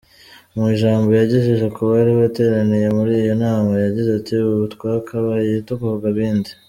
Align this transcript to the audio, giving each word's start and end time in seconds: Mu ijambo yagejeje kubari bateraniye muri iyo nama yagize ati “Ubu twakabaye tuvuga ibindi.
Mu 0.55 0.63
ijambo 0.75 1.09
yagejeje 1.19 1.65
kubari 1.75 2.11
bateraniye 2.21 2.87
muri 2.97 3.11
iyo 3.21 3.33
nama 3.43 3.71
yagize 3.85 4.09
ati 4.19 4.33
“Ubu 4.49 4.63
twakabaye 4.73 5.51
tuvuga 5.67 6.05
ibindi. 6.13 6.51